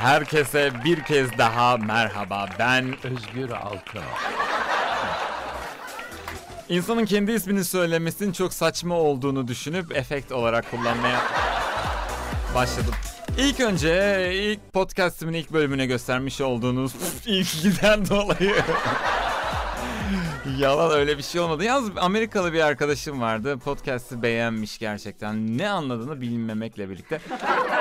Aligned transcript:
Herkese 0.00 0.72
bir 0.84 1.02
kez 1.02 1.38
daha 1.38 1.76
merhaba. 1.76 2.46
Ben 2.58 2.94
Özgür 3.04 3.50
Alkan. 3.50 4.02
insanın 6.68 7.04
kendi 7.04 7.32
ismini 7.32 7.64
söylemesinin 7.64 8.32
çok 8.32 8.54
saçma 8.54 8.94
olduğunu 8.94 9.48
düşünüp 9.48 9.96
efekt 9.96 10.32
olarak 10.32 10.70
kullanmaya 10.70 11.20
başladım. 12.54 12.94
İlk 13.38 13.60
önce 13.60 14.30
ilk 14.34 14.72
podcastimin 14.72 15.32
ilk 15.32 15.52
bölümüne 15.52 15.86
göstermiş 15.86 16.40
olduğunuz 16.40 16.92
ilgiden 17.26 18.08
dolayı 18.08 18.54
Yalan 20.58 20.90
öyle 20.90 21.18
bir 21.18 21.22
şey 21.22 21.40
olmadı. 21.40 21.64
Yalnız 21.64 21.90
Amerikalı 21.96 22.52
bir 22.52 22.60
arkadaşım 22.60 23.20
vardı. 23.20 23.58
Podcast'ı 23.58 24.22
beğenmiş 24.22 24.78
gerçekten. 24.78 25.58
Ne 25.58 25.68
anladığını 25.68 26.20
bilmemekle 26.20 26.90
birlikte. 26.90 27.20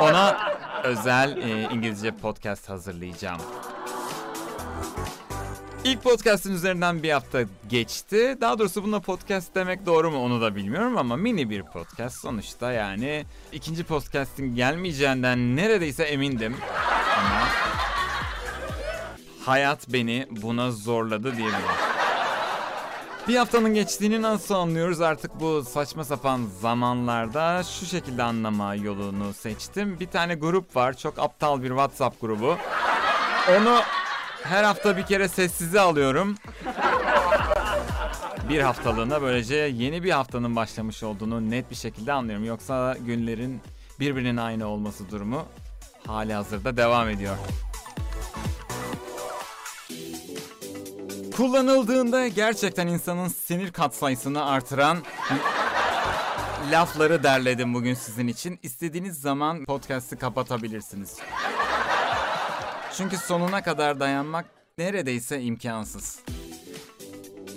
Ona 0.00 0.38
özel 0.84 1.36
e, 1.36 1.68
İngilizce 1.74 2.10
podcast 2.10 2.68
hazırlayacağım. 2.68 3.40
İlk 5.84 6.02
podcast'ın 6.02 6.54
üzerinden 6.54 7.02
bir 7.02 7.10
hafta 7.10 7.42
geçti. 7.68 8.38
Daha 8.40 8.58
doğrusu 8.58 8.84
buna 8.84 9.00
podcast 9.00 9.54
demek 9.54 9.86
doğru 9.86 10.10
mu 10.10 10.24
onu 10.24 10.40
da 10.40 10.56
bilmiyorum 10.56 10.98
ama 10.98 11.16
mini 11.16 11.50
bir 11.50 11.62
podcast 11.62 12.20
sonuçta 12.20 12.72
yani. 12.72 13.24
ikinci 13.52 13.84
podcast'in 13.84 14.54
gelmeyeceğinden 14.54 15.56
neredeyse 15.56 16.02
emindim. 16.04 16.56
Ama 17.18 17.48
hayat 19.46 19.88
beni 19.88 20.26
buna 20.30 20.70
zorladı 20.70 21.36
diyebilirim. 21.36 21.89
Bir 23.28 23.36
haftanın 23.36 23.74
geçtiğini 23.74 24.22
nasıl 24.22 24.54
anlıyoruz 24.54 25.00
artık 25.00 25.40
bu 25.40 25.64
saçma 25.64 26.04
sapan 26.04 26.46
zamanlarda 26.60 27.62
şu 27.62 27.86
şekilde 27.86 28.22
anlama 28.22 28.74
yolunu 28.74 29.34
seçtim. 29.34 30.00
Bir 30.00 30.06
tane 30.06 30.34
grup 30.34 30.76
var 30.76 30.96
çok 30.96 31.18
aptal 31.18 31.62
bir 31.62 31.68
WhatsApp 31.68 32.20
grubu. 32.20 32.56
Onu 33.50 33.80
her 34.42 34.64
hafta 34.64 34.96
bir 34.96 35.02
kere 35.06 35.28
sessize 35.28 35.80
alıyorum. 35.80 36.34
Bir 38.48 38.60
haftalığına 38.60 39.22
böylece 39.22 39.54
yeni 39.56 40.02
bir 40.02 40.10
haftanın 40.10 40.56
başlamış 40.56 41.02
olduğunu 41.02 41.50
net 41.50 41.70
bir 41.70 41.76
şekilde 41.76 42.12
anlıyorum. 42.12 42.44
Yoksa 42.44 42.96
günlerin 43.06 43.60
birbirinin 44.00 44.36
aynı 44.36 44.66
olması 44.66 45.10
durumu 45.10 45.44
hali 46.06 46.32
hazırda 46.34 46.76
devam 46.76 47.08
ediyor. 47.08 47.36
Kullanıldığında 51.40 52.28
gerçekten 52.28 52.86
insanın 52.86 53.28
sinir 53.28 53.72
katsayısını 53.72 54.44
artıran 54.44 54.98
lafları 56.70 57.22
derledim 57.22 57.74
bugün 57.74 57.94
sizin 57.94 58.28
için. 58.28 58.58
İstediğiniz 58.62 59.20
zaman 59.20 59.64
podcast'ı 59.64 60.18
kapatabilirsiniz. 60.18 61.18
Çünkü 62.96 63.16
sonuna 63.16 63.62
kadar 63.62 64.00
dayanmak 64.00 64.46
neredeyse 64.78 65.42
imkansız. 65.42 66.18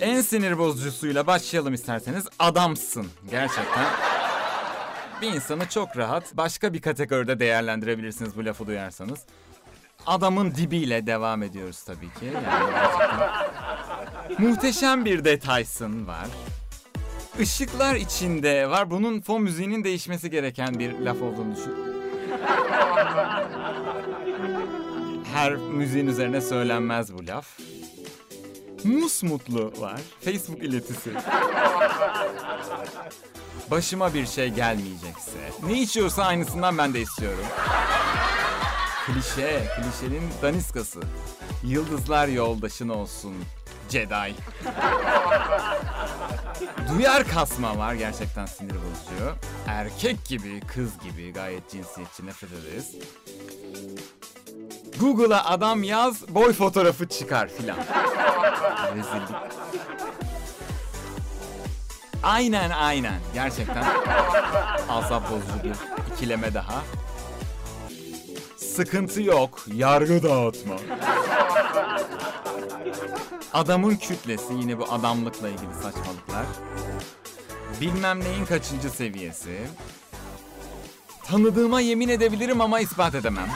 En 0.00 0.20
sinir 0.20 0.58
bozucusuyla 0.58 1.26
başlayalım 1.26 1.74
isterseniz. 1.74 2.26
Adamsın. 2.38 3.06
Gerçekten. 3.30 3.86
Bir 5.22 5.28
insanı 5.28 5.68
çok 5.68 5.96
rahat 5.96 6.36
başka 6.36 6.72
bir 6.72 6.80
kategoride 6.80 7.38
değerlendirebilirsiniz 7.38 8.36
bu 8.36 8.44
lafı 8.44 8.66
duyarsanız. 8.66 9.18
Adamın 10.06 10.54
dibiyle 10.54 11.06
devam 11.06 11.42
ediyoruz 11.42 11.82
tabii 11.82 12.06
ki. 12.20 12.24
Yani 12.34 12.72
Muhteşem 14.38 15.04
bir 15.04 15.24
detaysın 15.24 16.06
var. 16.06 16.26
Işıklar 17.38 17.94
içinde 17.94 18.70
var. 18.70 18.90
Bunun 18.90 19.20
fon 19.20 19.42
müziğinin 19.42 19.84
değişmesi 19.84 20.30
gereken 20.30 20.78
bir 20.78 20.92
laf 20.98 21.22
olduğunu 21.22 21.56
düşün. 21.56 21.74
Her 25.34 25.56
müziğin 25.56 26.06
üzerine 26.06 26.40
söylenmez 26.40 27.14
bu 27.14 27.26
laf. 27.26 27.46
Musmutlu 28.84 29.72
var. 29.78 30.00
Facebook 30.24 30.62
iletisi. 30.62 31.10
Başıma 33.70 34.14
bir 34.14 34.26
şey 34.26 34.48
gelmeyecekse. 34.48 35.38
Ne 35.66 35.80
içiyorsa 35.80 36.24
aynısından 36.24 36.78
ben 36.78 36.94
de 36.94 37.00
istiyorum. 37.00 37.44
Klişe, 39.06 39.62
klişenin 39.76 40.30
daniskası. 40.42 41.00
Yıldızlar 41.64 42.28
yoldaşın 42.28 42.88
olsun. 42.88 43.34
Jedi. 43.90 44.34
Duyar 46.88 47.28
kasma 47.28 47.78
var 47.78 47.94
gerçekten 47.94 48.46
sinir 48.46 48.70
bozucu. 48.74 49.34
Erkek 49.66 50.24
gibi, 50.24 50.60
kız 50.60 50.90
gibi 50.98 51.32
gayet 51.32 51.70
cinsiyetçi 51.70 52.26
nefret 52.26 52.50
ederiz. 52.52 52.94
Google'a 55.00 55.44
adam 55.44 55.82
yaz, 55.82 56.28
boy 56.28 56.52
fotoğrafı 56.52 57.08
çıkar 57.08 57.48
filan. 57.48 57.76
Rezillik. 58.96 59.36
Aynen 62.22 62.70
aynen. 62.70 63.20
Gerçekten 63.34 63.84
asap 64.88 65.30
bozucu 65.30 65.64
bir 65.64 65.74
ikileme 66.14 66.54
daha. 66.54 66.82
Sıkıntı 68.76 69.22
yok. 69.22 69.58
Yargı 69.74 70.22
dağıtma. 70.22 70.74
Adamın 73.52 73.96
kütlesi 73.96 74.54
yine 74.54 74.78
bu 74.78 74.92
adamlıkla 74.92 75.48
ilgili 75.48 75.74
saçmalıklar. 75.74 76.46
Bilmem 77.80 78.20
neyin 78.20 78.44
kaçıncı 78.44 78.90
seviyesi. 78.90 79.58
Tanıdığıma 81.24 81.80
yemin 81.80 82.08
edebilirim 82.08 82.60
ama 82.60 82.80
ispat 82.80 83.14
edemem. 83.14 83.48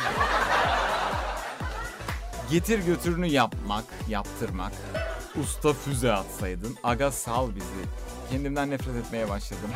Getir 2.50 2.78
götürünü 2.78 3.26
yapmak, 3.26 3.84
yaptırmak. 4.08 4.72
Usta 5.42 5.72
füze 5.72 6.12
atsaydın. 6.12 6.76
Aga 6.82 7.12
sal 7.12 7.48
bizi. 7.54 7.88
Kendimden 8.30 8.70
nefret 8.70 8.96
etmeye 8.96 9.28
başladım. 9.28 9.70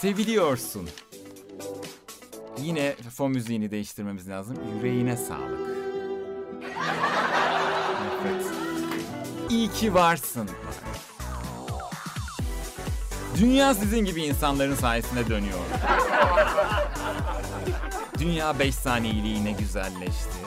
Seviliyorsun. 0.00 0.88
Yine 2.58 2.94
fon 3.16 3.30
müziğini 3.30 3.70
değiştirmemiz 3.70 4.28
lazım. 4.28 4.56
Yüreğine 4.76 5.16
sağlık. 5.16 5.60
Nefret. 8.24 8.46
İyi 9.50 9.70
ki 9.70 9.94
varsın. 9.94 10.50
Dünya 13.38 13.74
sizin 13.74 14.04
gibi 14.04 14.22
insanların 14.22 14.74
sayesinde 14.74 15.28
dönüyor. 15.28 15.58
Dünya 18.18 18.58
5 18.58 18.74
saniyeliğine 18.74 19.52
güzelleşti. 19.52 20.38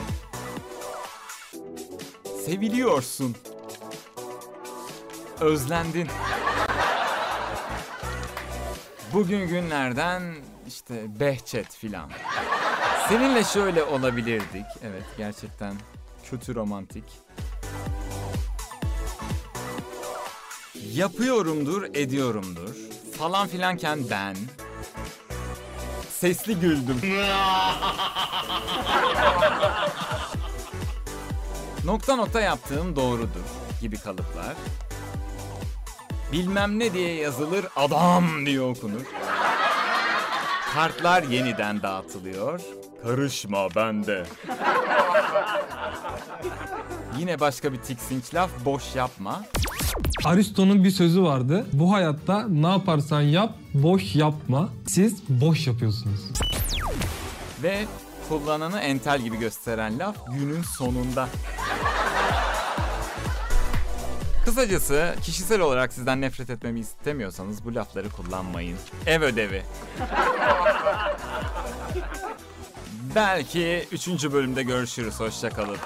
Seviliyorsun. 2.46 3.36
Özlendin. 5.40 6.08
Bugün 9.12 9.48
günlerden 9.48 10.22
işte 10.68 11.20
Behçet 11.20 11.76
filan. 11.76 12.10
Seninle 13.08 13.44
şöyle 13.44 13.84
olabilirdik. 13.84 14.66
Evet 14.82 15.04
gerçekten 15.18 15.74
kötü 16.30 16.54
romantik. 16.54 17.04
Yapıyorumdur, 20.92 21.82
ediyorumdur. 21.82 22.74
Falan 23.18 23.48
filanken 23.48 23.98
ben 24.10 24.36
sesli 26.10 26.54
güldüm. 26.54 27.00
nokta 31.84 32.16
nokta 32.16 32.40
yaptığım 32.40 32.96
doğrudur 32.96 33.44
gibi 33.80 33.96
kalıplar. 33.98 34.54
Bilmem 36.32 36.78
ne 36.78 36.92
diye 36.92 37.14
yazılır, 37.14 37.66
adam 37.76 38.46
diye 38.46 38.60
okunur. 38.60 39.02
Kartlar 40.74 41.22
yeniden 41.22 41.82
dağıtılıyor. 41.82 42.60
Karışma 43.02 43.68
bende. 43.76 44.26
Yine 47.18 47.40
başka 47.40 47.72
bir 47.72 47.78
tiksinç 47.78 48.34
laf, 48.34 48.50
boş 48.64 48.96
yapma. 48.96 49.44
Aristo'nun 50.24 50.84
bir 50.84 50.90
sözü 50.90 51.22
vardı. 51.22 51.66
Bu 51.72 51.92
hayatta 51.92 52.46
ne 52.48 52.68
yaparsan 52.68 53.20
yap, 53.20 53.54
boş 53.74 54.14
yapma. 54.14 54.68
Siz 54.86 55.22
boş 55.28 55.66
yapıyorsunuz. 55.66 56.20
Ve 57.62 57.84
kullananı 58.28 58.80
entel 58.80 59.20
gibi 59.20 59.36
gösteren 59.38 59.98
laf 59.98 60.16
günün 60.38 60.62
sonunda. 60.62 61.28
Kısacası 64.48 65.14
kişisel 65.22 65.60
olarak 65.60 65.92
sizden 65.92 66.20
nefret 66.20 66.50
etmemi 66.50 66.80
istemiyorsanız 66.80 67.64
bu 67.64 67.74
lafları 67.74 68.10
kullanmayın. 68.10 68.78
Ev 69.06 69.22
ödevi. 69.22 69.62
Belki 73.14 73.88
3. 73.92 74.08
bölümde 74.08 74.62
görüşürüz. 74.62 75.20
Hoşçakalın. 75.20 75.76